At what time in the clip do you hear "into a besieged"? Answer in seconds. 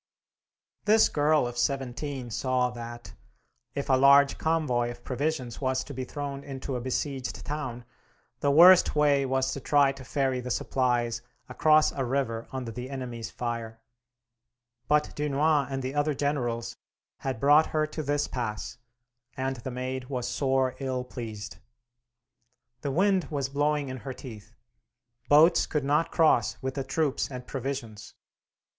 6.43-7.45